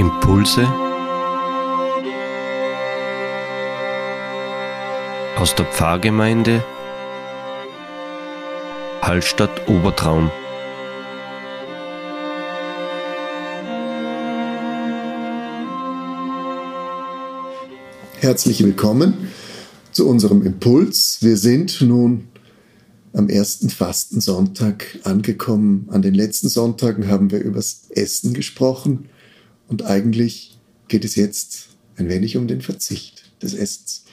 Impulse 0.00 0.66
aus 5.36 5.54
der 5.54 5.66
Pfarrgemeinde 5.66 6.64
Hallstatt 9.02 9.68
Obertraum. 9.68 10.30
Herzlich 18.20 18.64
willkommen 18.64 19.28
zu 19.92 20.08
unserem 20.08 20.46
Impuls. 20.46 21.18
Wir 21.20 21.36
sind 21.36 21.82
nun 21.82 22.28
am 23.12 23.28
ersten 23.28 23.68
Fastensonntag 23.68 24.98
angekommen. 25.04 25.88
An 25.90 26.00
den 26.00 26.14
letzten 26.14 26.48
Sonntagen 26.48 27.08
haben 27.08 27.30
wir 27.30 27.40
übers 27.40 27.82
Essen 27.90 28.32
gesprochen 28.32 29.10
und 29.70 29.84
eigentlich 29.84 30.58
geht 30.88 31.04
es 31.04 31.16
jetzt 31.16 31.68
ein 31.96 32.08
wenig 32.08 32.36
um 32.36 32.46
den 32.46 32.60
Verzicht 32.60 33.24
des 33.42 33.54
Essens. 33.54 34.04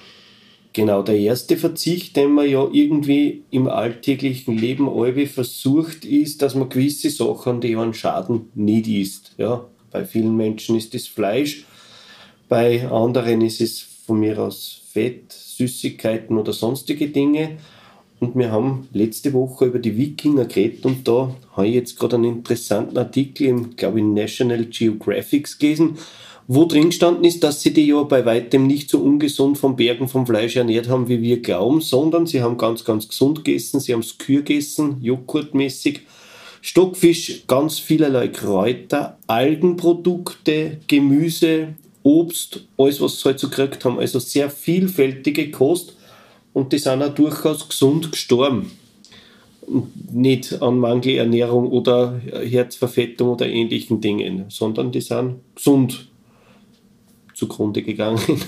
Genau, 0.74 1.02
der 1.02 1.18
erste 1.18 1.58
Verzicht, 1.58 2.16
den 2.16 2.34
man 2.34 2.48
ja 2.48 2.68
irgendwie 2.72 3.44
im 3.50 3.68
alltäglichen 3.68 4.56
Leben 4.56 4.88
alle 4.88 5.26
versucht, 5.26 6.06
ist, 6.06 6.44
dass 6.44 6.54
man 6.54 6.70
gewisse 6.70 7.10
Sachen, 7.10 7.62
die 7.62 7.76
einen 7.76 7.96
Schaden, 7.96 8.50
nicht 8.54 8.88
isst. 8.88 9.34
Ja, 9.40 9.68
bei 9.92 10.06
vielen 10.06 10.38
Menschen 10.38 10.76
ist 10.76 10.94
es 10.94 11.08
Fleisch, 11.08 11.66
bei 12.48 12.88
anderen 12.88 13.42
ist 13.42 13.60
es 13.60 13.80
von 14.05 14.20
mir 14.20 14.38
aus 14.38 14.82
Fett, 14.92 15.34
Süßigkeiten 15.34 16.38
oder 16.38 16.54
sonstige 16.54 17.10
Dinge. 17.10 17.58
Und 18.20 18.35
wir 18.35 18.52
haben 18.52 18.88
letzte 18.94 19.34
Woche 19.34 19.66
über 19.66 19.80
die 19.80 19.96
Wikinger 19.96 20.46
geredet 20.46 20.85
und 20.85 21.07
da 21.07 21.35
habe 21.55 21.68
ich 21.68 21.76
jetzt 21.76 21.99
gerade 21.99 22.15
einen 22.15 22.26
interessanten 22.26 22.98
Artikel 22.98 23.48
im, 23.48 23.76
glaube 23.76 23.99
ich, 23.99 24.05
National 24.05 24.65
Geographic 24.65 25.59
gelesen, 25.59 25.98
wo 26.48 26.65
drin 26.65 26.90
gestanden 26.90 27.26
ist, 27.26 27.43
dass 27.43 27.62
sie 27.62 27.74
die 27.74 27.87
ja 27.87 28.01
bei 28.04 28.26
weitem 28.26 28.65
nicht 28.65 28.90
so 28.90 28.99
ungesund 28.99 29.57
vom 29.57 29.76
Bergen 29.76 30.07
vom 30.07 30.26
Fleisch 30.26 30.55
ernährt 30.55 30.87
haben, 30.87 31.09
wie 31.09 31.21
wir 31.21 31.41
glauben, 31.41 31.82
sondern 31.82 32.26
sie 32.26 32.41
haben 32.41 32.57
ganz, 32.57 32.85
ganz 32.85 33.07
gesund 33.07 33.43
gegessen, 33.43 33.82
sie 33.82 33.93
haben 33.93 34.01
Skür 34.01 34.41
gegessen, 34.41 34.98
Joghurtmäßig, 35.02 36.02
Stockfisch, 36.62 37.43
ganz 37.48 37.77
vielerlei 37.77 38.29
Kräuter, 38.29 39.18
Algenprodukte, 39.27 40.79
Gemüse, 40.87 41.76
Obst, 42.02 42.62
alles, 42.77 43.02
was 43.02 43.20
sie 43.20 43.26
halt 43.26 43.40
so 43.40 43.49
gekriegt 43.49 43.84
haben. 43.85 43.99
Also 43.99 44.20
sehr 44.20 44.49
vielfältige 44.49 45.52
Kost 45.52 45.96
und 46.58 46.74
die 46.74 46.80
sind 46.80 47.04
auch 47.04 47.13
durchaus 47.13 47.70
gesund 47.70 48.12
gestorben. 48.12 48.72
Nicht 50.12 50.60
an 50.60 50.80
Mangelernährung 50.80 51.68
oder 51.68 52.20
Herzverfettung 52.20 53.30
oder 53.30 53.46
ähnlichen 53.48 54.02
Dingen, 54.02 54.46
sondern 54.49 54.91
die 54.91 55.02
sind 55.02 55.36
gesund 55.54 56.10
zugrunde 57.36 57.84
gegangen. 57.84 58.41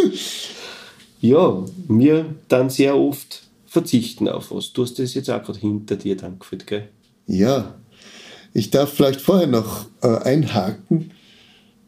ja, 1.20 1.62
wir 1.88 2.34
dann 2.48 2.70
sehr 2.70 2.96
oft 2.96 3.42
verzichten 3.66 4.26
auf 4.26 4.50
was. 4.50 4.72
Du 4.72 4.82
hast 4.82 4.98
das 4.98 5.12
jetzt 5.12 5.28
auch 5.28 5.42
gerade 5.42 5.58
hinter 5.58 5.96
dir 5.96 6.16
dann 6.16 6.38
gell? 6.64 6.88
Ja, 7.26 7.74
ich 8.54 8.70
darf 8.70 8.94
vielleicht 8.94 9.20
vorher 9.20 9.48
noch 9.48 9.84
äh, 10.00 10.06
einhaken, 10.06 11.10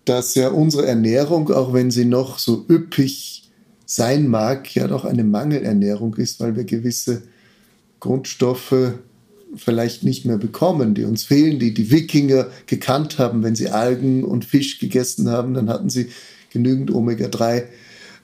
dass 0.04 0.34
ja 0.34 0.50
unsere 0.50 0.86
Ernährung, 0.86 1.50
auch 1.50 1.72
wenn 1.72 1.90
sie 1.90 2.04
noch 2.04 2.38
so 2.38 2.66
üppig 2.68 3.45
sein 3.86 4.28
mag, 4.28 4.74
ja 4.74 4.88
doch 4.88 5.04
eine 5.04 5.24
Mangelernährung 5.24 6.16
ist, 6.16 6.40
weil 6.40 6.56
wir 6.56 6.64
gewisse 6.64 7.22
Grundstoffe 8.00 8.94
vielleicht 9.54 10.02
nicht 10.02 10.24
mehr 10.24 10.38
bekommen, 10.38 10.94
die 10.94 11.04
uns 11.04 11.24
fehlen, 11.24 11.58
die 11.58 11.72
die 11.72 11.90
Wikinger 11.90 12.48
gekannt 12.66 13.18
haben. 13.18 13.42
Wenn 13.42 13.54
sie 13.54 13.70
Algen 13.70 14.24
und 14.24 14.44
Fisch 14.44 14.78
gegessen 14.78 15.30
haben, 15.30 15.54
dann 15.54 15.70
hatten 15.70 15.88
sie 15.88 16.08
genügend 16.52 16.90
Omega-3 16.90 17.62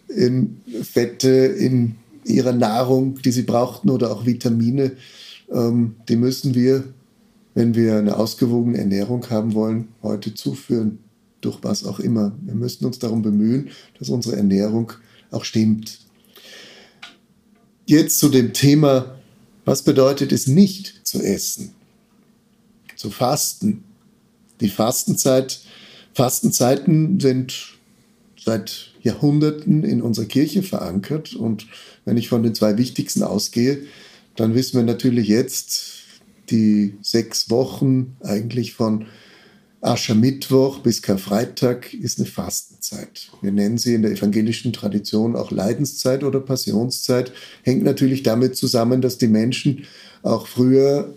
in 0.09 0.61
Fette 0.83 1.29
in 1.29 1.95
ihrer 2.25 2.53
Nahrung, 2.53 3.21
die 3.23 3.33
sie 3.33 3.43
brauchten 3.43 3.89
oder 3.89 4.11
auch 4.11 4.27
Vitamine. 4.27 4.93
Ähm, 5.51 5.95
die 6.09 6.17
müssen 6.17 6.55
wir, 6.55 6.85
wenn 7.55 7.75
wir 7.75 7.97
eine 7.97 8.17
ausgewogene 8.17 8.79
Ernährung 8.79 9.29
haben 9.31 9.55
wollen, 9.55 9.89
heute 10.03 10.35
zuführen, 10.35 10.99
durch 11.41 11.59
was 11.63 11.85
auch 11.85 12.01
immer. 12.01 12.33
Wir 12.43 12.55
müssen 12.55 12.85
uns 12.85 12.99
darum 12.99 13.23
bemühen, 13.23 13.71
dass 13.99 14.09
unsere 14.09 14.37
Ernährung 14.37 14.93
auch 15.33 15.45
stimmt. 15.45 15.99
Jetzt 17.87 18.19
zu 18.19 18.29
dem 18.29 18.53
Thema, 18.53 19.19
was 19.65 19.83
bedeutet 19.83 20.33
es 20.33 20.47
nicht 20.47 21.07
zu 21.07 21.21
essen, 21.21 21.73
zu 22.97 23.11
fasten. 23.11 23.85
Die 24.61 24.69
Fastenzeit, 24.69 25.61
Fastenzeiten 26.15 27.21
sind 27.21 27.75
seit 28.39 28.93
Jahrhunderten 29.03 29.85
in 29.85 30.03
unserer 30.03 30.27
Kirche 30.27 30.63
verankert 30.63 31.35
und 31.35 31.67
wenn 32.05 32.17
ich 32.17 32.29
von 32.29 32.43
den 32.43 32.55
zwei 32.55 32.79
wichtigsten 32.79 33.23
ausgehe, 33.23 33.85
dann 34.37 34.55
wissen 34.55 34.77
wir 34.77 34.85
natürlich 34.85 35.29
jetzt 35.29 35.93
die 36.51 36.95
sechs 37.03 37.51
Wochen 37.51 38.17
eigentlich 38.21 38.75
von 38.75 39.07
Aschermittwoch 39.83 40.79
bis 40.79 41.03
Karfreitag 41.03 41.93
ist 41.93 42.19
eine 42.19 42.29
Fastenzeit. 42.29 43.31
Wir 43.43 43.51
nennen 43.51 43.79
sie 43.79 43.95
in 43.95 44.03
der 44.03 44.13
evangelischen 44.13 44.73
Tradition 44.73 45.35
auch 45.35 45.51
Leidenszeit 45.51 46.23
oder 46.23 46.39
Passionszeit. 46.39 47.33
Hängt 47.65 47.83
natürlich 47.83 48.23
damit 48.23 48.57
zusammen, 48.57 49.03
dass 49.03 49.19
die 49.19 49.27
Menschen 49.27 49.85
auch 50.23 50.47
früher 50.47 51.13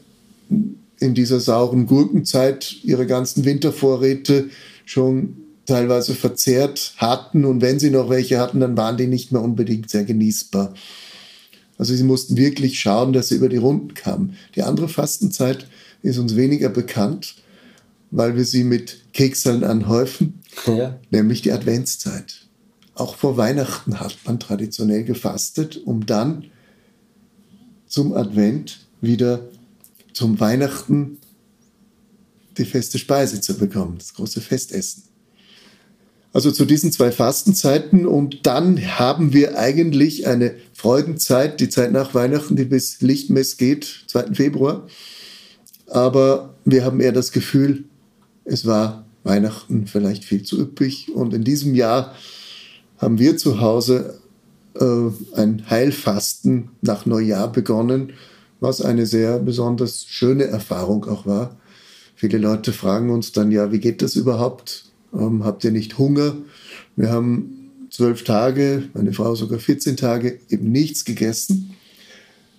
in 1.00 1.14
dieser 1.14 1.40
sauren 1.40 1.86
Gurkenzeit 1.86 2.78
ihre 2.84 3.06
ganzen 3.06 3.46
Wintervorräte 3.46 4.50
schon 4.84 5.38
teilweise 5.68 6.16
verzehrt 6.16 6.94
hatten 6.98 7.46
und 7.46 7.62
wenn 7.62 7.80
sie 7.80 7.92
noch 7.92 8.10
welche 8.10 8.40
hatten, 8.40 8.60
dann 8.60 8.78
waren 8.78 8.98
die 8.98 9.08
nicht 9.08 9.32
mehr 9.32 9.44
unbedingt 9.44 9.92
sehr 9.92 10.06
genießbar. 10.06 10.74
Also 11.78 11.94
sie 11.94 12.04
mussten 12.04 12.36
wirklich 12.36 12.80
schauen, 12.80 13.14
dass 13.14 13.28
sie 13.28 13.36
über 13.36 13.50
die 13.50 13.58
Runden 13.58 13.94
kamen. 13.94 14.38
Die 14.56 14.64
andere 14.64 14.90
Fastenzeit 14.90 15.68
ist 16.02 16.18
uns 16.18 16.36
weniger 16.36 16.70
bekannt 16.70 17.36
weil 18.12 18.36
wir 18.36 18.46
sie 18.46 18.64
mit 18.64 19.14
Kekseln 19.14 19.64
anhäufen, 19.64 20.42
ja. 20.68 21.00
nämlich 21.10 21.42
die 21.42 21.52
Adventszeit. 21.52 22.48
Auch 22.94 23.16
vor 23.16 23.38
Weihnachten 23.38 24.00
hat 24.00 24.18
man 24.26 24.40
traditionell 24.40 25.04
gefastet, 25.04 25.78
um 25.86 26.06
dann 26.06 26.46
zum 27.88 28.14
Advent 28.14 28.88
wieder 29.02 29.50
zum 30.14 30.40
Weihnachten 30.40 31.18
die 32.58 32.66
feste 32.66 32.98
Speise 33.00 33.42
zu 33.42 33.58
bekommen, 33.58 33.98
das 33.98 34.14
große 34.14 34.40
Festessen. 34.40 35.04
Also 36.32 36.52
zu 36.52 36.66
diesen 36.66 36.92
zwei 36.92 37.12
Fastenzeiten 37.12 38.06
und 38.06 38.46
dann 38.46 38.78
haben 39.00 39.32
wir 39.32 39.58
eigentlich 39.58 40.28
eine 40.28 40.56
Freudenzeit, 40.74 41.62
die 41.62 41.70
Zeit 41.70 41.94
nach 41.94 42.14
Weihnachten, 42.14 42.58
die 42.58 42.66
bis 42.66 43.00
Lichtmess 43.00 43.56
geht, 43.56 44.04
2. 44.08 44.34
Februar. 44.34 44.88
Aber 45.88 46.56
wir 46.66 46.84
haben 46.84 47.00
eher 47.00 47.14
das 47.14 47.32
Gefühl, 47.32 47.86
es 48.46 48.66
war 48.66 49.06
Weihnachten 49.24 49.88
vielleicht 49.88 50.24
viel 50.24 50.44
zu 50.44 50.62
üppig 50.62 51.12
und 51.14 51.34
in 51.34 51.44
diesem 51.44 51.76
Jahr 51.76 52.16
haben 52.98 53.20
wir 53.20 53.38
zu 53.38 53.60
Hause 53.60 54.20
äh, 54.80 55.10
ein 55.36 55.70
Heilfasten 55.70 56.70
nach 56.82 57.06
Neujahr 57.06 57.52
begonnen, 57.52 58.14
was 58.60 58.82
eine 58.82 59.06
sehr 59.06 59.40
besonders 59.40 60.06
schöne 60.06 60.46
Erfahrung 60.46 61.06
auch 61.06 61.26
war. 61.26 61.58
Viele 62.16 62.38
Leute 62.38 62.72
fragen 62.72 63.10
uns 63.10 63.32
dann, 63.32 63.52
ja, 63.52 63.72
wie 63.72 63.80
geht 63.80 64.02
das 64.02 64.16
überhaupt? 64.16 64.86
Ähm, 65.14 65.44
habt 65.44 65.64
ihr 65.64 65.72
nicht 65.72 65.98
Hunger? 65.98 66.36
Wir 66.96 67.10
haben 67.12 67.72
zwölf 67.90 68.24
Tage, 68.24 68.84
meine 68.94 69.12
Frau 69.12 69.36
sogar 69.36 69.60
14 69.60 69.98
Tage, 69.98 70.40
eben 70.50 70.72
nichts 70.72 71.04
gegessen, 71.04 71.76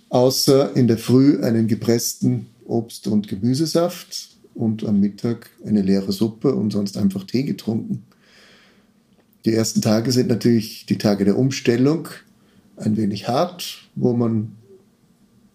außer 0.09 0.75
in 0.75 0.87
der 0.87 0.97
Früh 0.97 1.41
einen 1.41 1.67
gepressten 1.67 2.47
Obst- 2.65 3.07
und 3.07 3.27
Gemüsesaft 3.27 4.36
und 4.57 4.85
am 4.85 4.99
Mittag 4.99 5.49
eine 5.65 5.81
leere 5.81 6.11
Suppe 6.11 6.53
und 6.53 6.71
sonst 6.71 6.97
einfach 6.97 7.23
Tee 7.23 7.43
getrunken. 7.43 8.03
Die 9.45 9.53
ersten 9.53 9.81
Tage 9.81 10.11
sind 10.11 10.27
natürlich 10.27 10.85
die 10.87 10.97
Tage 10.97 11.23
der 11.23 11.37
Umstellung, 11.37 12.09
ein 12.75 12.97
wenig 12.97 13.27
hart, 13.27 13.87
wo 13.95 14.13
man 14.13 14.51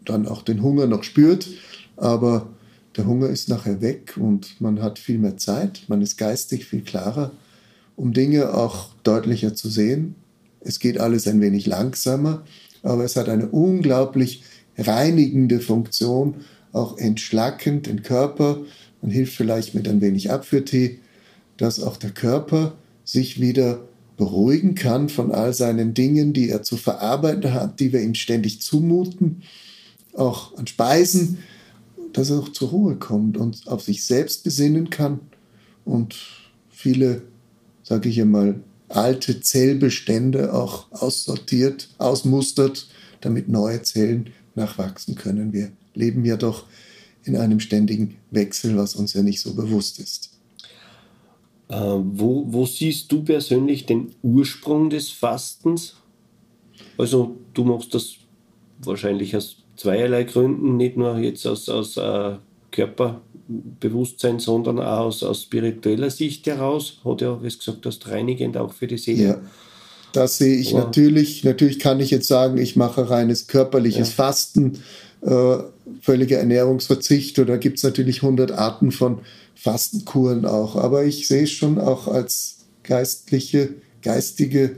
dann 0.05 0.27
auch 0.27 0.43
den 0.43 0.63
Hunger 0.63 0.87
noch 0.87 1.05
spürt, 1.05 1.49
aber 1.97 2.49
der 2.97 3.07
Hunger 3.07 3.29
ist 3.29 3.49
nachher 3.49 3.81
weg 3.81 4.17
und 4.17 4.61
man 4.61 4.83
hat 4.83 4.99
viel 4.99 5.19
mehr 5.19 5.37
Zeit, 5.37 5.83
man 5.89 6.03
ist 6.03 6.17
geistig 6.17 6.65
viel 6.65 6.83
klarer, 6.83 7.33
um 7.97 8.13
Dinge 8.13 8.55
auch 8.55 8.89
deutlicher 9.03 9.55
zu 9.55 9.69
sehen. 9.69 10.15
Es 10.61 10.79
geht 10.79 10.99
alles 10.99 11.27
ein 11.27 11.41
wenig 11.41 11.67
langsamer, 11.67 12.45
aber 12.83 13.05
es 13.05 13.17
hat 13.17 13.29
eine 13.29 13.49
unglaublich 13.49 14.43
reinigende 14.79 15.61
Funktion, 15.61 16.37
auch 16.73 16.99
entschlackend 16.99 17.87
den 17.87 18.03
Körper, 18.03 18.59
man 19.03 19.11
hilft 19.11 19.35
vielleicht 19.35 19.75
mit 19.75 19.87
ein 19.89 20.01
wenig 20.01 20.31
Abführtee, 20.31 20.99
dass 21.57 21.83
auch 21.83 21.97
der 21.97 22.11
Körper 22.11 22.77
sich 23.05 23.41
wieder 23.41 23.81
beruhigen 24.17 24.75
kann 24.75 25.09
von 25.09 25.33
all 25.33 25.53
seinen 25.53 25.95
Dingen, 25.95 26.33
die 26.33 26.49
er 26.49 26.63
zu 26.63 26.77
verarbeiten 26.77 27.53
hat, 27.53 27.81
die 27.81 27.93
wir 27.93 28.01
ihm 28.01 28.15
ständig 28.15 28.63
zumuten, 28.63 29.43
auch 30.15 30.57
an 30.57 30.67
Speisen, 30.67 31.39
dass 32.13 32.31
er 32.31 32.39
auch 32.39 32.51
zur 32.51 32.69
Ruhe 32.71 32.97
kommt 32.97 33.37
und 33.37 33.67
auf 33.67 33.83
sich 33.83 34.05
selbst 34.05 34.45
besinnen 34.45 34.91
kann 34.91 35.21
und 35.85 36.17
viele, 36.71 37.23
sage 37.83 38.09
ich 38.09 38.21
einmal, 38.21 38.61
alte 38.89 39.41
Zellbestände 39.41 40.53
auch 40.53 40.93
aussortiert, 40.93 41.89
ausmustert, 41.99 42.89
damit 43.21 43.49
neue 43.49 43.83
Zellen 43.83 44.31
nachwachsen 44.55 45.15
können. 45.15 45.53
Wir 45.53 45.73
leben 45.95 46.25
ja 46.25 46.37
doch 46.37 46.67
in 47.25 47.37
einem 47.37 47.61
ständigen 47.61 48.17
Wechsel, 48.31 48.77
was 48.77 48.95
uns 48.97 49.13
ja 49.15 49.23
nicht 49.23 49.41
so 49.41 49.55
bewusst 49.55 49.99
ist. 49.99 50.31
Äh, 51.69 51.77
wo, 51.77 52.45
wo 52.49 52.67
siehst 52.67 53.11
du 53.13 53.23
persönlich 53.23 53.87
den 53.87 54.13
Ursprung 54.23 54.91
des 54.91 55.11
Fastens? 55.11 55.97
Also 56.99 57.37
du 57.55 57.65
machst 57.65 57.95
das 57.95 58.15
wahrscheinlich 58.81 59.37
aus 59.37 59.57
zweierlei 59.77 60.25
Gründen, 60.25 60.77
nicht 60.77 60.97
nur 60.97 61.19
jetzt 61.19 61.47
aus, 61.47 61.69
aus 61.69 61.97
äh, 61.97 62.37
Körperbewusstsein, 62.73 64.39
sondern 64.39 64.81
auch 64.81 65.07
aus, 65.07 65.23
aus 65.23 65.45
spiritueller 65.45 66.11
Sicht 66.11 66.47
heraus. 66.47 66.99
Hat 67.05 67.21
ja, 67.21 67.41
wie 67.43 67.49
gesagt 67.49 67.87
hast, 67.87 68.09
reinigend 68.09 68.57
auch 68.57 68.73
für 68.73 68.87
die 68.87 68.99
Seele. 68.99 69.23
Ja. 69.23 69.41
Das 70.13 70.39
sehe 70.39 70.57
ich 70.57 70.73
ja. 70.73 70.79
natürlich. 70.79 71.43
Natürlich 71.43 71.79
kann 71.79 72.01
ich 72.01 72.11
jetzt 72.11 72.29
sagen, 72.29 72.59
ich 72.59 72.77
mache 72.77 73.09
reines 73.09 73.47
körperliches 73.47 74.11
ja. 74.11 74.15
Fasten, 74.15 74.79
äh, 75.23 75.57
völliger 76.01 76.39
Ernährungsverzicht 76.39 77.39
oder 77.39 77.59
gibt 77.59 77.79
es 77.79 77.85
natürlich 77.85 78.23
100 78.23 78.53
Arten 78.53 78.93
von 78.93 79.21
Fastenkuren 79.55 80.45
auch. 80.45 80.77
Aber 80.77 81.05
ich 81.05 81.29
sehe 81.29 81.45
es 81.45 81.53
schon 81.53 81.79
auch 81.79 82.09
als 82.09 82.59
geistliche, 82.83 83.71
geistige 84.03 84.77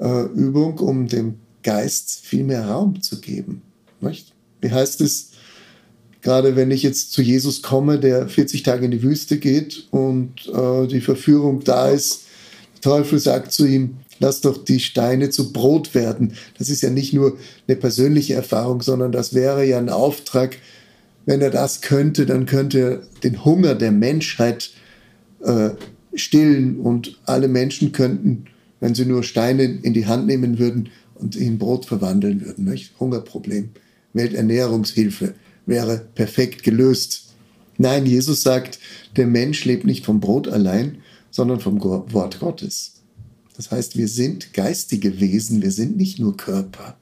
äh, 0.00 0.24
Übung, 0.34 0.78
um 0.78 1.06
dem 1.06 1.34
Geist 1.62 2.20
viel 2.24 2.44
mehr 2.44 2.66
Raum 2.66 3.02
zu 3.02 3.20
geben. 3.20 3.62
Nicht? 4.00 4.32
Wie 4.60 4.70
heißt 4.70 5.00
es, 5.00 5.30
gerade 6.22 6.56
wenn 6.56 6.70
ich 6.70 6.82
jetzt 6.82 7.12
zu 7.12 7.22
Jesus 7.22 7.62
komme, 7.62 7.98
der 7.98 8.28
40 8.28 8.62
Tage 8.62 8.86
in 8.86 8.90
die 8.90 9.02
Wüste 9.02 9.38
geht 9.38 9.86
und 9.90 10.48
äh, 10.48 10.86
die 10.86 11.00
Verführung 11.00 11.62
da 11.64 11.90
ist, 11.90 12.22
der 12.74 12.92
Teufel 12.92 13.18
sagt 13.18 13.52
zu 13.52 13.66
ihm, 13.66 13.98
lass 14.18 14.40
doch 14.40 14.64
die 14.64 14.80
Steine 14.80 15.30
zu 15.30 15.52
Brot 15.52 15.94
werden. 15.94 16.32
Das 16.58 16.68
ist 16.68 16.82
ja 16.82 16.90
nicht 16.90 17.12
nur 17.12 17.38
eine 17.66 17.76
persönliche 17.76 18.34
Erfahrung, 18.34 18.82
sondern 18.82 19.12
das 19.12 19.34
wäre 19.34 19.64
ja 19.64 19.78
ein 19.78 19.88
Auftrag. 19.88 20.58
Wenn 21.24 21.40
er 21.40 21.50
das 21.50 21.80
könnte, 21.80 22.26
dann 22.26 22.46
könnte 22.46 22.78
er 22.78 23.02
den 23.22 23.44
Hunger 23.44 23.74
der 23.74 23.92
Menschheit 23.92 24.70
äh, 25.42 25.70
stillen 26.14 26.80
und 26.80 27.18
alle 27.24 27.48
Menschen 27.48 27.92
könnten, 27.92 28.46
wenn 28.80 28.94
sie 28.94 29.06
nur 29.06 29.22
Steine 29.22 29.64
in 29.64 29.92
die 29.92 30.06
Hand 30.06 30.26
nehmen 30.26 30.58
würden 30.58 30.90
und 31.14 31.36
in 31.36 31.58
Brot 31.58 31.86
verwandeln 31.86 32.44
würden. 32.44 32.64
Nicht? 32.64 32.92
Hungerproblem. 33.00 33.70
Welternährungshilfe 34.12 35.34
wäre 35.66 36.06
perfekt 36.14 36.62
gelöst. 36.62 37.34
Nein, 37.78 38.06
Jesus 38.06 38.42
sagt, 38.42 38.78
der 39.16 39.26
Mensch 39.26 39.64
lebt 39.64 39.84
nicht 39.84 40.04
vom 40.04 40.20
Brot 40.20 40.48
allein, 40.48 40.98
sondern 41.30 41.60
vom 41.60 41.82
Wort 41.82 42.40
Gottes. 42.40 42.95
Das 43.56 43.70
heißt, 43.70 43.96
wir 43.96 44.08
sind 44.08 44.52
geistige 44.52 45.20
Wesen, 45.20 45.62
wir 45.62 45.70
sind 45.70 45.96
nicht 45.96 46.18
nur 46.18 46.36
Körper, 46.36 46.96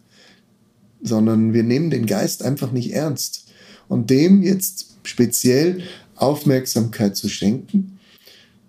sondern 1.02 1.52
wir 1.52 1.62
nehmen 1.62 1.90
den 1.90 2.06
Geist 2.06 2.42
einfach 2.42 2.70
nicht 2.70 2.92
ernst. 2.92 3.46
Und 3.88 4.10
dem 4.10 4.42
jetzt 4.42 4.94
speziell 5.02 5.82
Aufmerksamkeit 6.16 7.16
zu 7.16 7.28
schenken. 7.28 7.98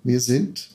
Wir 0.04 0.20
sind, 0.20 0.70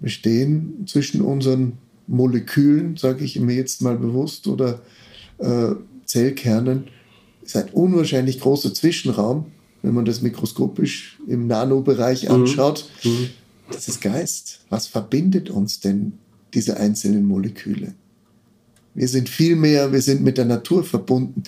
wir 0.00 0.10
stehen 0.10 0.84
zwischen 0.86 1.22
unseren 1.22 1.78
Molekülen, 2.06 2.96
sage 2.96 3.24
ich 3.24 3.38
mir 3.38 3.54
jetzt 3.54 3.82
mal 3.82 3.96
bewusst, 3.96 4.46
oder 4.46 4.82
äh, 5.38 5.72
Zellkernen, 6.04 6.88
ist 7.42 7.56
ein 7.56 7.70
unwahrscheinlich 7.70 8.40
großer 8.40 8.74
Zwischenraum, 8.74 9.46
wenn 9.82 9.94
man 9.94 10.04
das 10.04 10.20
mikroskopisch 10.20 11.18
im 11.26 11.46
Nanobereich 11.46 12.24
mhm. 12.24 12.34
anschaut. 12.34 12.90
Mhm. 13.04 13.30
Das 13.70 13.88
ist 13.88 14.00
Geist. 14.00 14.60
Was 14.68 14.88
verbindet 14.88 15.48
uns 15.48 15.80
denn 15.80 16.18
diese 16.54 16.76
einzelnen 16.76 17.26
Moleküle. 17.26 17.94
Wir 18.94 19.08
sind 19.08 19.28
viel 19.28 19.56
mehr, 19.56 19.92
wir 19.92 20.02
sind 20.02 20.22
mit 20.22 20.38
der 20.38 20.44
Natur 20.44 20.84
verbunden. 20.84 21.42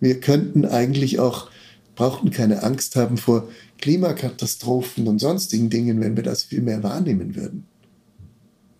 Wir 0.00 0.20
könnten 0.20 0.64
eigentlich 0.64 1.18
auch, 1.18 1.50
brauchten 1.94 2.30
keine 2.30 2.62
Angst 2.62 2.96
haben 2.96 3.16
vor 3.16 3.48
Klimakatastrophen 3.78 5.08
und 5.08 5.18
sonstigen 5.18 5.70
Dingen, 5.70 6.00
wenn 6.00 6.16
wir 6.16 6.22
das 6.22 6.44
viel 6.44 6.60
mehr 6.60 6.82
wahrnehmen 6.82 7.34
würden. 7.34 7.64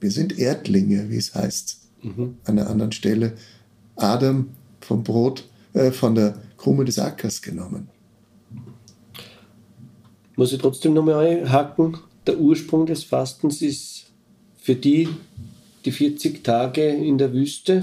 Wir 0.00 0.10
sind 0.10 0.38
Erdlinge, 0.38 1.10
wie 1.10 1.16
es 1.16 1.34
heißt, 1.34 1.78
mhm. 2.02 2.36
an 2.44 2.58
einer 2.58 2.68
anderen 2.68 2.92
Stelle. 2.92 3.34
Adam 3.96 4.48
vom 4.80 5.02
Brot, 5.04 5.48
äh, 5.74 5.90
von 5.90 6.14
der 6.14 6.36
Krume 6.56 6.84
des 6.84 6.98
Ackers 6.98 7.40
genommen. 7.40 7.88
Muss 10.36 10.52
ich 10.52 10.60
trotzdem 10.60 10.94
nochmal 10.94 11.26
einhaken? 11.26 11.98
Der 12.26 12.38
Ursprung 12.38 12.86
des 12.86 13.04
Fastens 13.04 13.62
ist 13.62 14.06
für 14.56 14.74
die, 14.74 15.08
die 15.84 15.92
40 15.92 16.44
Tage 16.44 16.86
in 16.86 17.18
der 17.18 17.32
Wüste? 17.32 17.82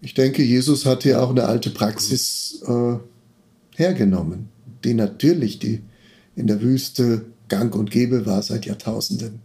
Ich 0.00 0.14
denke, 0.14 0.42
Jesus 0.42 0.86
hat 0.86 1.02
hier 1.02 1.22
auch 1.22 1.30
eine 1.30 1.44
alte 1.44 1.70
Praxis 1.70 2.62
äh, 2.66 2.96
hergenommen, 3.76 4.48
die 4.84 4.94
natürlich 4.94 5.58
die 5.58 5.82
in 6.34 6.46
der 6.46 6.60
Wüste 6.60 7.26
gang 7.48 7.74
und 7.74 7.90
gäbe 7.90 8.26
war 8.26 8.42
seit 8.42 8.66
Jahrtausenden. 8.66 9.40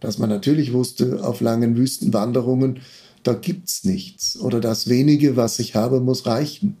Dass 0.00 0.18
man 0.18 0.28
natürlich 0.28 0.72
wusste, 0.72 1.24
auf 1.24 1.40
langen 1.40 1.76
Wüstenwanderungen, 1.76 2.80
da 3.22 3.34
gibt 3.34 3.68
es 3.68 3.84
nichts. 3.84 4.38
Oder 4.38 4.60
das 4.60 4.88
wenige, 4.88 5.36
was 5.36 5.58
ich 5.58 5.74
habe, 5.74 6.00
muss 6.00 6.26
reichen. 6.26 6.76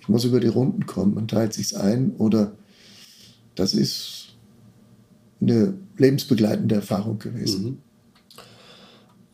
Ich 0.00 0.08
muss 0.08 0.24
über 0.24 0.40
die 0.40 0.48
Runden 0.48 0.86
kommen, 0.86 1.14
man 1.14 1.28
teilt 1.28 1.54
sich's 1.54 1.74
ein. 1.74 2.12
Oder 2.18 2.52
das 3.54 3.74
ist 3.74 4.34
eine 5.40 5.74
lebensbegleitende 5.96 6.76
Erfahrung 6.76 7.18
gewesen. 7.18 7.64
Mhm. 7.64 7.78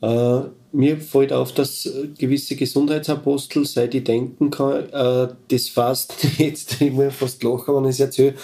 Äh, 0.01 0.41
mir 0.73 0.99
fällt 0.99 1.33
auf, 1.33 1.53
dass 1.53 1.89
gewisse 2.19 2.57
Gesundheitsapostel, 2.57 3.65
seit 3.65 3.95
ich 3.95 4.05
denken 4.05 4.51
kann, 4.51 4.89
äh, 4.91 5.29
das 5.49 5.69
fast 5.69 6.15
jetzt, 6.39 6.81
ich 6.81 6.93
muss 6.93 7.15
fast 7.15 7.43
lachen, 7.43 7.75
wenn 7.75 7.85
ich 7.85 7.91
es 7.91 8.01
erzähle, 8.01 8.35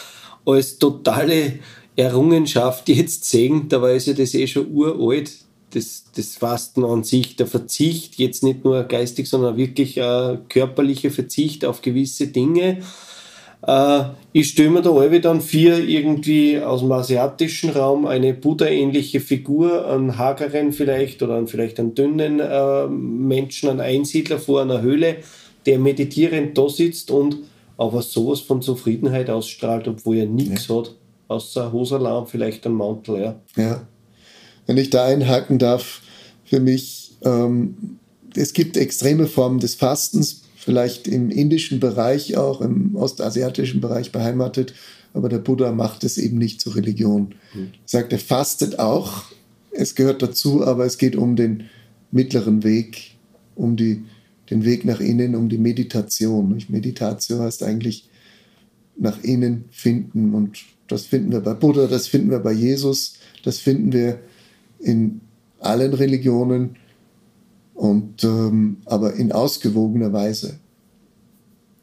als 0.44 0.78
totale 0.78 1.60
Errungenschaft 1.96 2.88
jetzt 2.88 3.24
sehen, 3.24 3.68
da 3.68 3.80
weiß 3.80 4.08
ich 4.08 4.16
das 4.16 4.34
eh 4.34 4.46
schon 4.46 4.70
uralt, 4.72 5.30
das, 5.70 6.04
das 6.14 6.36
Fasten 6.36 6.84
an 6.84 7.04
sich, 7.04 7.36
der 7.36 7.46
Verzicht, 7.46 8.16
jetzt 8.16 8.42
nicht 8.42 8.64
nur 8.64 8.84
geistig, 8.84 9.28
sondern 9.28 9.56
wirklich 9.56 9.96
äh, 9.96 10.38
körperlicher 10.48 11.10
Verzicht 11.10 11.64
auf 11.64 11.82
gewisse 11.82 12.28
Dinge. 12.28 12.78
äh, 12.78 12.82
ich 14.32 14.48
stelle 14.48 14.70
mir 14.70 14.82
da 14.82 14.90
alle 14.90 15.20
dann 15.20 15.40
vier 15.40 15.78
irgendwie 15.78 16.60
aus 16.60 16.80
dem 16.80 16.92
asiatischen 16.92 17.70
Raum 17.70 18.04
eine 18.04 18.34
Buddha-ähnliche 18.34 19.20
Figur, 19.20 19.88
einen 19.88 20.18
hageren 20.18 20.72
vielleicht 20.72 21.22
oder 21.22 21.36
einen, 21.36 21.46
vielleicht 21.46 21.80
einen 21.80 21.94
dünnen 21.94 22.40
äh, 22.40 22.86
Menschen, 22.86 23.70
einen 23.70 23.80
Einsiedler 23.80 24.38
vor 24.38 24.60
einer 24.60 24.82
Höhle, 24.82 25.16
der 25.66 25.78
meditierend 25.78 26.58
da 26.58 26.68
sitzt 26.68 27.10
und 27.10 27.38
aber 27.76 28.02
sowas 28.02 28.40
von 28.40 28.60
Zufriedenheit 28.60 29.30
ausstrahlt, 29.30 29.88
obwohl 29.88 30.18
er 30.18 30.26
nichts 30.26 30.68
ja. 30.68 30.76
hat, 30.76 30.94
außer 31.28 31.72
Hosalarm, 31.72 32.26
vielleicht 32.26 32.66
ein 32.66 32.74
Mantel. 32.74 33.20
Ja. 33.20 33.40
ja. 33.56 33.86
Wenn 34.66 34.76
ich 34.76 34.90
da 34.90 35.04
einhaken 35.06 35.58
darf, 35.58 36.02
für 36.44 36.60
mich, 36.60 37.12
ähm, 37.22 37.98
es 38.36 38.52
gibt 38.52 38.76
extreme 38.76 39.26
Formen 39.26 39.58
des 39.58 39.74
Fastens, 39.74 40.43
vielleicht 40.64 41.06
im 41.06 41.30
indischen 41.30 41.78
Bereich 41.78 42.38
auch, 42.38 42.62
im 42.62 42.96
ostasiatischen 42.96 43.82
Bereich 43.82 44.12
beheimatet, 44.12 44.72
aber 45.12 45.28
der 45.28 45.38
Buddha 45.38 45.72
macht 45.72 46.04
es 46.04 46.16
eben 46.16 46.38
nicht 46.38 46.60
zur 46.60 46.74
Religion. 46.74 47.34
Mhm. 47.52 47.72
Er 47.74 47.88
sagt, 47.88 48.12
er 48.12 48.18
fastet 48.18 48.78
auch, 48.78 49.24
es 49.72 49.94
gehört 49.94 50.22
dazu, 50.22 50.64
aber 50.64 50.86
es 50.86 50.96
geht 50.96 51.16
um 51.16 51.36
den 51.36 51.64
mittleren 52.10 52.64
Weg, 52.64 53.16
um 53.54 53.76
die, 53.76 54.04
den 54.48 54.64
Weg 54.64 54.86
nach 54.86 55.00
innen, 55.00 55.34
um 55.34 55.50
die 55.50 55.58
Meditation. 55.58 56.62
Meditation 56.68 57.40
heißt 57.40 57.62
eigentlich 57.62 58.08
nach 58.96 59.22
innen 59.22 59.66
finden 59.70 60.32
und 60.32 60.58
das 60.88 61.06
finden 61.06 61.32
wir 61.32 61.40
bei 61.40 61.54
Buddha, 61.54 61.86
das 61.86 62.06
finden 62.06 62.30
wir 62.30 62.38
bei 62.38 62.52
Jesus, 62.52 63.14
das 63.42 63.58
finden 63.58 63.92
wir 63.92 64.20
in 64.78 65.20
allen 65.58 65.92
Religionen 65.92 66.76
und, 67.74 68.24
ähm, 68.24 68.78
aber 68.86 69.14
in 69.14 69.32
ausgewogener 69.32 70.12
Weise, 70.12 70.58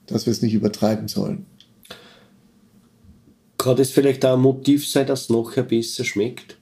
dass 0.08 0.26
wir 0.26 0.32
es 0.32 0.42
nicht 0.42 0.54
übertreiben 0.54 1.08
sollen. 1.08 1.46
Kann 3.58 3.78
das 3.78 3.92
vielleicht 3.92 4.26
auch 4.26 4.36
ein 4.36 4.42
Motiv 4.42 4.88
sein, 4.88 5.06
dass 5.06 5.24
es 5.24 5.30
nachher 5.30 5.64
besser 5.64 6.04
schmeckt? 6.04 6.58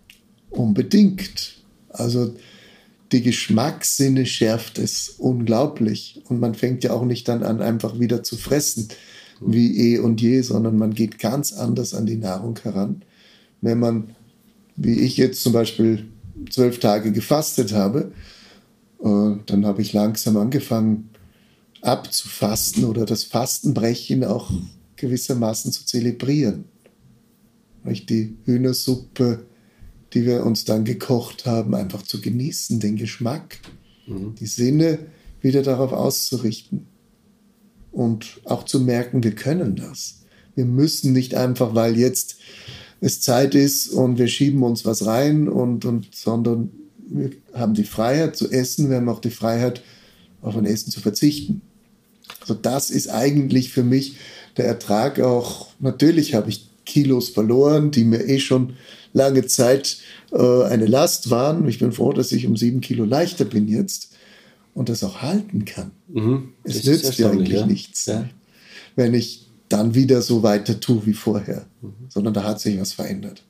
Unbedingt. 0.50 1.64
Also 1.90 2.34
die 3.12 3.22
Geschmackssinne 3.22 4.26
schärft 4.26 4.78
es 4.78 5.10
unglaublich. 5.18 6.22
Und 6.28 6.40
man 6.40 6.56
fängt 6.56 6.84
ja 6.84 6.92
auch 6.92 7.06
nicht 7.06 7.28
dann 7.28 7.44
an, 7.44 7.62
einfach 7.62 8.00
wieder 8.00 8.24
zu 8.24 8.36
fressen 8.36 8.90
wie 9.42 9.94
eh 9.94 10.00
und 10.00 10.22
je, 10.22 10.42
sondern 10.42 10.78
man 10.78 10.94
geht 10.94 11.18
ganz 11.18 11.54
anders 11.54 11.94
an 11.94 12.06
die 12.06 12.18
Nahrung 12.18 12.60
heran. 12.62 13.04
Wenn 13.62 13.80
man, 13.80 14.16
wie 14.76 15.00
ich 15.00 15.18
jetzt 15.18 15.42
zum 15.42 15.54
Beispiel 15.54 16.08
zwölf 16.50 16.80
Tage 16.80 17.12
gefastet 17.12 17.74
habe, 17.74 18.12
dann 19.02 19.66
habe 19.66 19.82
ich 19.82 19.94
langsam 19.94 20.38
angefangen 20.38 21.10
abzufasten 21.82 22.84
oder 22.84 23.06
das 23.06 23.24
Fastenbrechen 23.24 24.26
auch 24.26 24.52
gewissermaßen 24.98 25.72
zu 25.72 25.86
zelebrieren. 25.86 26.66
Die 27.86 28.36
Hühnersuppe 28.44 29.46
die 30.14 30.26
wir 30.26 30.46
uns 30.46 30.66
dann 30.66 30.86
gekocht 30.86 31.46
haben, 31.46 31.76
einfach 31.76 32.02
zu 32.02 32.22
genießen, 32.22 32.80
den 32.80 32.96
Geschmack, 32.96 33.60
mhm. 34.08 34.36
die 34.36 34.48
Sinne 34.48 35.00
wieder 35.42 35.62
darauf 35.62 35.94
auszurichten 35.94 36.88
und 37.92 38.42
auch 38.46 38.64
zu 38.64 38.80
merken, 38.82 39.24
wir 39.24 39.36
können 39.36 39.76
das. 39.76 40.22
Wir 40.56 40.66
müssen 40.66 41.14
nicht 41.14 41.36
einfach, 41.36 41.76
weil 41.76 41.98
jetzt 41.98 42.38
es 43.02 43.22
Zeit 43.22 43.56
ist 43.56 43.88
und 43.90 44.18
wir 44.18 44.28
schieben 44.28 44.64
uns 44.64 44.84
was 44.84 45.06
rein 45.06 45.48
und, 45.48 45.86
und 45.86 46.14
sondern 46.14 46.72
wir 47.10 47.32
haben 47.54 47.74
die 47.74 47.84
Freiheit 47.84 48.36
zu 48.36 48.50
essen, 48.50 48.90
wir 48.90 48.98
haben 48.98 49.10
auch 49.10 49.22
die 49.22 49.32
Freiheit, 49.32 49.82
auf 50.42 50.56
ein 50.56 50.66
Essen 50.66 50.92
zu 50.92 51.02
verzichten. 51.02 51.62
Also 52.40 52.54
das 52.54 52.92
ist 52.92 53.10
eigentlich 53.10 53.72
für 53.72 53.84
mich 53.84 54.16
der 54.56 54.66
Ertrag 54.66 55.20
auch, 55.20 55.68
natürlich 55.80 56.34
habe 56.34 56.50
ich 56.50 56.70
Kilos 56.86 57.30
verloren, 57.30 57.92
die 57.92 58.04
mir 58.04 58.26
eh 58.28 58.40
schon 58.40 58.74
lange 59.14 59.46
Zeit 59.46 59.98
äh, 60.32 60.64
eine 60.64 60.86
Last 60.86 61.30
waren. 61.30 61.68
Ich 61.68 61.80
bin 61.80 61.92
froh, 61.92 62.14
dass 62.14 62.32
ich 62.32 62.48
um 62.48 62.58
sieben 62.58 62.82
Kilo 62.82 63.06
leichter 63.06 63.46
bin 63.46 63.68
jetzt 63.68 64.14
und 64.74 64.90
das 64.90 65.04
auch 65.04 65.22
halten 65.22 65.66
kann. 65.66 65.92
Mhm. 66.08 66.50
Es 66.64 66.84
nützt 66.86 67.18
ja 67.18 67.30
eigentlich 67.30 67.60
ja. 67.60 67.66
nichts, 67.66 68.06
ja. 68.06 68.30
wenn 68.96 69.14
ich 69.14 69.48
dann 69.68 69.94
wieder 69.94 70.22
so 70.22 70.42
weiter 70.42 70.80
tue 70.80 71.06
wie 71.06 71.14
vorher, 71.14 71.66
mhm. 71.82 71.94
sondern 72.10 72.34
da 72.34 72.44
hat 72.44 72.60
sich 72.60 72.80
was 72.80 72.94
verändert. 72.94 73.44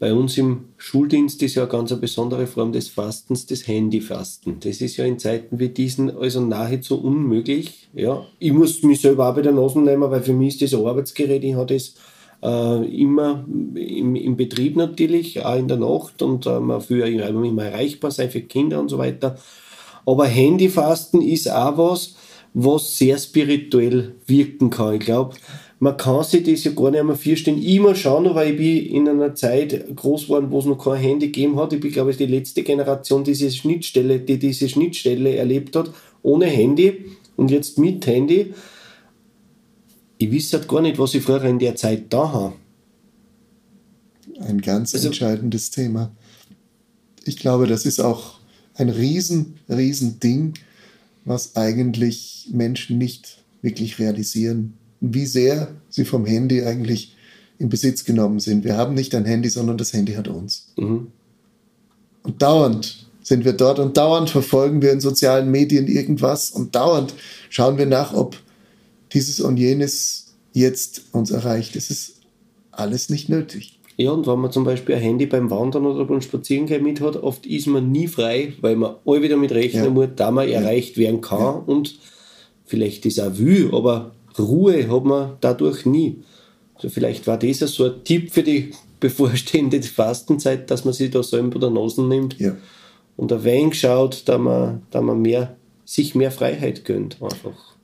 Bei 0.00 0.14
uns 0.14 0.38
im 0.38 0.66
Schuldienst 0.76 1.42
ist 1.42 1.56
ja 1.56 1.62
eine 1.62 1.72
ganz 1.72 1.92
besondere 2.00 2.46
Form 2.46 2.72
des 2.72 2.88
Fastens 2.88 3.46
das 3.46 3.66
Handyfasten. 3.66 4.60
Das 4.60 4.80
ist 4.80 4.96
ja 4.96 5.04
in 5.04 5.18
Zeiten 5.18 5.58
wie 5.58 5.70
diesen 5.70 6.16
also 6.16 6.40
nahezu 6.40 7.00
unmöglich. 7.00 7.88
Ja, 7.94 8.24
ich 8.38 8.52
muss 8.52 8.82
mich 8.84 9.00
selber 9.00 9.28
auch 9.28 9.34
bei 9.34 9.42
der 9.42 9.52
Nase 9.52 9.80
nehmen, 9.80 10.08
weil 10.08 10.22
für 10.22 10.32
mich 10.32 10.62
ist 10.62 10.72
das 10.72 10.80
Arbeitsgerät, 10.80 11.42
ich 11.42 11.54
habe 11.54 11.74
das 11.74 11.94
äh, 12.42 13.02
immer 13.02 13.44
im, 13.48 14.14
im, 14.14 14.36
Betrieb 14.36 14.76
natürlich, 14.76 15.44
auch 15.44 15.56
in 15.56 15.66
der 15.66 15.78
Nacht 15.78 16.22
und 16.22 16.46
äh, 16.46 16.80
für 16.80 17.08
immer 17.08 17.64
erreichbar 17.64 18.12
sein 18.12 18.30
für 18.30 18.42
Kinder 18.42 18.78
und 18.78 18.90
so 18.90 18.98
weiter. 18.98 19.36
Aber 20.06 20.26
Handyfasten 20.26 21.22
ist 21.22 21.50
auch 21.50 21.76
was, 21.76 22.14
was 22.54 22.96
sehr 22.96 23.18
spirituell 23.18 24.14
wirken 24.26 24.70
kann. 24.70 24.94
Ich 24.94 25.00
glaube, 25.00 25.34
man 25.80 25.96
kann 25.96 26.24
sich 26.24 26.42
das 26.42 26.64
ja 26.64 26.72
gar 26.72 26.90
nicht 26.90 27.04
mehr 27.04 27.14
vorstellen. 27.14 27.62
Ich 27.62 27.78
muss 27.78 27.98
schauen, 27.98 28.34
weil 28.34 28.50
ich 28.52 28.56
bin 28.56 28.86
in 28.86 29.08
einer 29.08 29.34
Zeit 29.34 29.94
groß 29.94 30.24
geworden, 30.24 30.50
wo 30.50 30.58
es 30.58 30.64
noch 30.64 30.82
kein 30.82 31.00
Handy 31.00 31.26
gegeben 31.26 31.56
hat. 31.56 31.72
Ich 31.72 31.80
bin, 31.80 31.92
glaube 31.92 32.10
ich, 32.10 32.16
die 32.16 32.26
letzte 32.26 32.64
Generation, 32.64 33.22
die 33.22 33.32
diese 33.32 33.50
Schnittstelle, 33.50 34.18
die 34.18 34.38
diese 34.38 34.68
Schnittstelle 34.68 35.36
erlebt 35.36 35.76
hat, 35.76 35.92
ohne 36.22 36.46
Handy 36.46 37.04
und 37.36 37.50
jetzt 37.50 37.78
mit 37.78 38.04
Handy. 38.06 38.54
Ich 40.18 40.32
wüsste 40.32 40.58
halt 40.58 40.68
gar 40.68 40.82
nicht, 40.82 40.98
was 40.98 41.14
ich 41.14 41.22
früher 41.22 41.44
in 41.44 41.60
der 41.60 41.76
Zeit 41.76 42.12
da 42.12 42.32
habe. 42.32 42.54
Ein 44.40 44.60
ganz 44.60 44.94
also, 44.94 45.08
entscheidendes 45.08 45.70
Thema. 45.70 46.10
Ich 47.24 47.36
glaube, 47.36 47.68
das 47.68 47.86
ist 47.86 48.00
auch 48.00 48.40
ein 48.74 48.88
riesen, 48.88 49.58
riesen 49.68 50.18
Ding, 50.18 50.54
was 51.24 51.54
eigentlich 51.54 52.48
Menschen 52.50 52.98
nicht 52.98 53.44
wirklich 53.62 54.00
realisieren 54.00 54.74
wie 55.00 55.26
sehr 55.26 55.68
sie 55.88 56.04
vom 56.04 56.26
Handy 56.26 56.62
eigentlich 56.62 57.16
in 57.58 57.68
Besitz 57.68 58.04
genommen 58.04 58.40
sind. 58.40 58.64
Wir 58.64 58.76
haben 58.76 58.94
nicht 58.94 59.14
ein 59.14 59.24
Handy, 59.24 59.48
sondern 59.48 59.78
das 59.78 59.92
Handy 59.92 60.14
hat 60.14 60.28
uns. 60.28 60.72
Mhm. 60.76 61.08
Und 62.22 62.42
dauernd 62.42 63.08
sind 63.22 63.44
wir 63.44 63.52
dort 63.52 63.78
und 63.78 63.96
dauernd 63.96 64.30
verfolgen 64.30 64.80
wir 64.80 64.92
in 64.92 65.00
sozialen 65.00 65.50
Medien 65.50 65.86
irgendwas 65.86 66.50
und 66.50 66.74
dauernd 66.74 67.14
schauen 67.50 67.78
wir 67.78 67.86
nach, 67.86 68.14
ob 68.14 68.36
dieses 69.12 69.40
und 69.40 69.56
jenes 69.56 70.34
jetzt 70.52 71.02
uns 71.12 71.30
erreicht. 71.30 71.76
Es 71.76 71.90
ist 71.90 72.20
alles 72.70 73.10
nicht 73.10 73.28
nötig. 73.28 73.78
Ja, 73.96 74.12
und 74.12 74.28
wenn 74.28 74.38
man 74.38 74.52
zum 74.52 74.62
Beispiel 74.64 74.94
ein 74.94 75.02
Handy 75.02 75.26
beim 75.26 75.50
Wandern 75.50 75.84
oder 75.84 76.04
beim 76.04 76.20
Spazierengehen 76.20 76.84
mit 76.84 77.00
hat, 77.00 77.16
oft 77.16 77.46
ist 77.46 77.66
man 77.66 77.90
nie 77.90 78.06
frei, 78.06 78.52
weil 78.60 78.76
man 78.76 78.94
alle 79.04 79.22
wieder 79.22 79.36
mit 79.36 79.50
rechnen 79.50 79.84
ja. 79.84 79.90
muss, 79.90 80.08
da 80.14 80.30
man 80.30 80.48
ja. 80.48 80.60
erreicht 80.60 80.96
werden 80.96 81.20
kann 81.20 81.40
ja. 81.40 81.50
und 81.50 81.98
vielleicht 82.64 83.04
ist 83.06 83.18
auch 83.18 83.36
will, 83.38 83.70
aber 83.74 84.12
Ruhe 84.42 84.88
hat 84.88 85.04
man 85.04 85.32
dadurch 85.40 85.86
nie. 85.86 86.22
Also 86.74 86.88
vielleicht 86.88 87.26
war 87.26 87.38
das 87.38 87.58
so 87.58 87.84
ein 87.84 88.04
Tipp 88.04 88.32
für 88.32 88.42
die 88.42 88.72
bevorstehende 89.00 89.82
Fastenzeit, 89.82 90.70
dass 90.70 90.84
man 90.84 90.94
sich 90.94 91.10
da 91.10 91.22
selber 91.22 91.58
der 91.58 91.70
Nase 91.70 92.02
nimmt 92.02 92.38
ja. 92.38 92.56
und 93.16 93.32
ein 93.32 93.44
wenig 93.44 93.78
schaut, 93.78 94.22
da 94.26 94.38
man, 94.38 94.82
da 94.90 95.00
man 95.00 95.22
mehr, 95.22 95.56
sich 95.84 96.14
mehr 96.14 96.30
Freiheit 96.30 96.84
gönnt. 96.84 97.22
Einfach. 97.22 97.74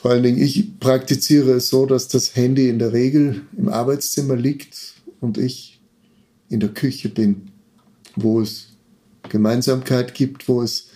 Vor 0.00 0.10
allen 0.10 0.22
Dingen, 0.22 0.38
ich 0.42 0.78
praktiziere 0.78 1.52
es 1.52 1.68
so, 1.68 1.86
dass 1.86 2.08
das 2.08 2.36
Handy 2.36 2.68
in 2.68 2.78
der 2.78 2.92
Regel 2.92 3.42
im 3.56 3.68
Arbeitszimmer 3.68 4.36
liegt 4.36 4.94
und 5.20 5.38
ich 5.38 5.80
in 6.48 6.60
der 6.60 6.70
Küche 6.70 7.08
bin, 7.08 7.48
wo 8.14 8.40
es 8.40 8.68
Gemeinsamkeit 9.28 10.14
gibt, 10.14 10.48
wo 10.48 10.62
es 10.62 10.88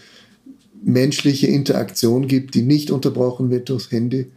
menschliche 0.83 1.47
Interaktion 1.47 2.27
gibt, 2.27 2.55
die 2.55 2.63
nicht 2.63 2.91
unterbrochen 2.91 3.51
wird 3.51 3.69
durchs 3.69 3.91
Handy 3.91 4.31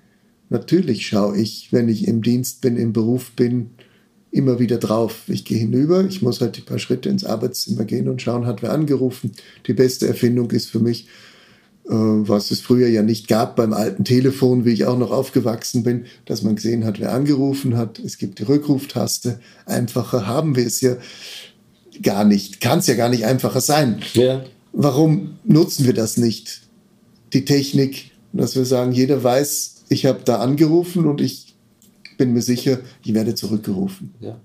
Natürlich 0.54 1.08
schaue 1.08 1.36
ich, 1.36 1.70
wenn 1.72 1.90
ich 1.90 2.08
im 2.08 2.22
Dienst 2.22 2.62
bin, 2.62 2.78
im 2.78 2.94
Beruf 2.94 3.32
bin, 3.32 3.72
immer 4.30 4.60
wieder 4.60 4.78
drauf. 4.78 5.24
Ich 5.26 5.46
gehe 5.46 5.58
hinüber, 5.58 6.06
ich 6.06 6.22
muss 6.22 6.42
halt 6.42 6.56
ein 6.60 6.66
paar 6.66 6.78
Schritte 6.78 7.10
ins 7.10 7.26
Arbeitszimmer 7.26 7.86
gehen 7.86 8.08
und 8.08 8.22
schauen, 8.22 8.46
hat 8.46 8.62
wer 8.62 8.72
angerufen. 8.72 9.32
Die 9.66 9.74
beste 9.74 10.08
Erfindung 10.08 10.52
ist 10.52 10.70
für 10.70 10.78
mich, 10.78 11.08
äh, 11.86 11.90
was 11.90 12.52
es 12.52 12.62
früher 12.62 12.88
ja 12.88 13.02
nicht 13.02 13.28
gab 13.28 13.56
beim 13.56 13.74
alten 13.74 14.04
Telefon, 14.04 14.64
wie 14.64 14.74
ich 14.74 14.86
auch 14.86 15.00
noch 15.00 15.10
aufgewachsen 15.10 15.82
bin, 15.82 16.06
dass 16.26 16.44
man 16.44 16.56
gesehen 16.56 16.86
hat, 16.86 17.00
wer 17.00 17.14
angerufen 17.14 17.76
hat. 17.76 17.98
Es 17.98 18.20
gibt 18.20 18.38
die 18.38 18.44
Rückruftaste. 18.44 19.40
Einfacher 19.66 20.28
haben 20.28 20.56
wir 20.56 20.68
es 20.68 20.82
ja 20.82 20.98
gar 22.04 22.26
nicht. 22.26 22.62
Kann 22.62 22.78
es 22.78 22.86
ja 22.86 22.94
gar 22.94 23.10
nicht 23.10 23.26
einfacher 23.26 23.62
sein. 23.62 24.04
Ja. 24.14 24.46
Warum 24.72 25.40
nutzen 25.46 25.88
wir 25.88 25.94
das 25.94 26.18
nicht? 26.18 26.62
Die 27.34 27.44
Technik, 27.44 28.12
dass 28.34 28.56
wir 28.56 28.66
sagen, 28.66 28.92
jeder 28.92 29.24
weiß, 29.24 29.73
ich 29.94 30.06
habe 30.06 30.22
da 30.26 30.40
angerufen 30.40 31.06
und 31.06 31.22
ich 31.22 31.56
bin 32.18 32.34
mir 32.34 32.42
sicher, 32.42 32.80
ich 33.04 33.14
werde 33.14 33.36
zurückgerufen. 33.36 34.14
Ja. 34.20 34.40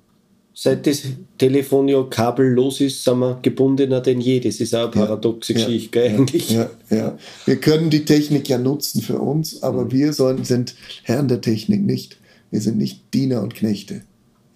Seit 0.55 0.89
das 0.89 1.03
Telefon 1.39 1.87
ja 1.87 2.03
kabellos 2.03 2.81
ist, 2.81 3.05
sind 3.05 3.21
wir 3.21 3.39
gebundener 3.43 4.01
denn 4.01 4.21
je. 4.21 4.41
Das 4.41 4.59
ist 4.59 4.75
auch 4.75 4.91
eine 4.91 4.91
paradoxe 4.91 5.53
ja, 5.53 5.61
Geschichte, 5.61 6.01
ja, 6.01 6.05
eigentlich. 6.07 6.51
Ja, 6.51 6.71
ja. 6.91 7.19
Wir 7.47 7.57
können 7.57 7.91
die 7.91 8.05
Technik 8.05 8.49
ja 8.49 8.59
nutzen 8.59 9.01
für 9.01 9.21
uns, 9.21 9.63
aber 9.63 9.85
mhm. 9.85 9.93
wir 9.93 10.13
sollen, 10.13 10.45
sind 10.45 10.75
Herren 11.05 11.29
der 11.29 11.41
Technik 11.41 11.83
nicht. 11.83 12.17
Wir 12.51 12.61
sind 12.61 12.77
nicht 12.77 13.15
Diener 13.15 13.43
und 13.43 13.55
Knechte. 13.55 14.03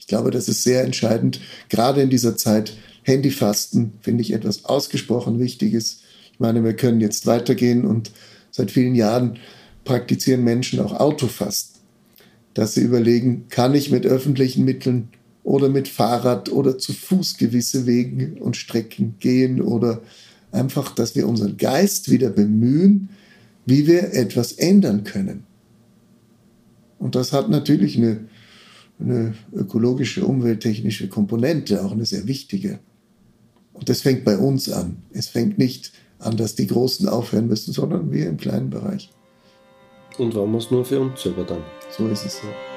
Ich 0.00 0.08
glaube, 0.08 0.32
das 0.32 0.48
ist 0.48 0.64
sehr 0.64 0.82
entscheidend, 0.82 1.40
gerade 1.68 2.02
in 2.02 2.10
dieser 2.10 2.36
Zeit. 2.36 2.72
Handyfasten 3.04 3.92
finde 4.00 4.22
ich 4.22 4.32
etwas 4.32 4.64
ausgesprochen 4.64 5.38
Wichtiges. 5.38 6.00
Ich 6.32 6.40
meine, 6.40 6.64
wir 6.64 6.74
können 6.74 7.00
jetzt 7.00 7.26
weitergehen 7.26 7.84
und 7.84 8.10
seit 8.50 8.70
vielen 8.70 8.94
Jahren 8.94 9.38
praktizieren 9.84 10.44
Menschen 10.44 10.80
auch 10.80 10.92
Autofasten, 10.92 11.80
dass 12.54 12.74
sie 12.74 12.82
überlegen, 12.82 13.46
kann 13.48 13.74
ich 13.74 13.90
mit 13.90 14.06
öffentlichen 14.06 14.64
Mitteln 14.64 15.08
oder 15.42 15.68
mit 15.68 15.88
Fahrrad 15.88 16.50
oder 16.50 16.78
zu 16.78 16.92
Fuß 16.92 17.36
gewisse 17.36 17.86
Wege 17.86 18.34
und 18.40 18.56
Strecken 18.56 19.16
gehen 19.18 19.60
oder 19.60 20.02
einfach, 20.52 20.94
dass 20.94 21.16
wir 21.16 21.26
unseren 21.26 21.56
Geist 21.56 22.10
wieder 22.10 22.30
bemühen, 22.30 23.08
wie 23.66 23.86
wir 23.86 24.12
etwas 24.14 24.52
ändern 24.52 25.04
können. 25.04 25.44
Und 26.98 27.14
das 27.14 27.32
hat 27.32 27.50
natürlich 27.50 27.96
eine, 27.96 28.28
eine 29.00 29.34
ökologische, 29.52 30.24
umwelttechnische 30.24 31.08
Komponente, 31.08 31.84
auch 31.84 31.92
eine 31.92 32.06
sehr 32.06 32.28
wichtige. 32.28 32.78
Und 33.72 33.88
das 33.88 34.02
fängt 34.02 34.24
bei 34.24 34.38
uns 34.38 34.70
an. 34.70 34.98
Es 35.12 35.26
fängt 35.26 35.58
nicht 35.58 35.92
an, 36.20 36.36
dass 36.36 36.54
die 36.54 36.68
Großen 36.68 37.08
aufhören 37.08 37.48
müssen, 37.48 37.72
sondern 37.72 38.12
wir 38.12 38.28
im 38.28 38.36
kleinen 38.36 38.70
Bereich. 38.70 39.10
Und 40.18 40.34
wenn 40.34 40.50
wir 40.50 40.58
es 40.58 40.70
nur 40.70 40.84
für 40.84 41.00
uns 41.00 41.22
selber 41.22 41.44
dann. 41.44 41.62
So 41.90 42.06
ist 42.06 42.24
es 42.24 42.40
so. 42.40 42.71